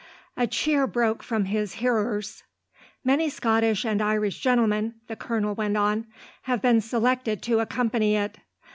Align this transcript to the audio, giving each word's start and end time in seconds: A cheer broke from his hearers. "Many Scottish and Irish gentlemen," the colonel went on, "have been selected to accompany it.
A 0.35 0.47
cheer 0.47 0.87
broke 0.87 1.21
from 1.21 1.45
his 1.45 1.73
hearers. 1.73 2.41
"Many 3.03 3.29
Scottish 3.29 3.85
and 3.85 4.01
Irish 4.01 4.39
gentlemen," 4.39 4.95
the 5.05 5.15
colonel 5.15 5.53
went 5.53 5.77
on, 5.77 6.07
"have 6.49 6.59
been 6.59 6.81
selected 6.81 7.43
to 7.43 7.59
accompany 7.59 8.15
it. 8.15 8.39